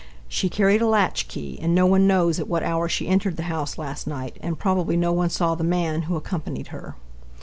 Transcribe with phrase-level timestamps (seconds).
[0.27, 3.43] She carried a latch key and no one knows at what hour she entered the
[3.43, 6.95] house last night, and probably no one saw the man who accompanied her.